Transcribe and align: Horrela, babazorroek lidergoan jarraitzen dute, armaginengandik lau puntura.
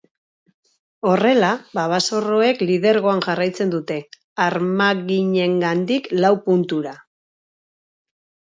Horrela, 1.09 1.49
babazorroek 1.79 2.63
lidergoan 2.69 3.21
jarraitzen 3.27 3.75
dute, 3.75 3.99
armaginengandik 4.47 6.11
lau 6.25 6.35
puntura. 6.49 6.99